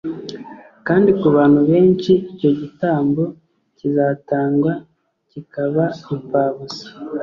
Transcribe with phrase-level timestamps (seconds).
[0.87, 3.23] kandi ku bantu benshi icyo gitambo
[3.77, 4.73] kizatangwa
[5.31, 6.85] kikaba imfabusa.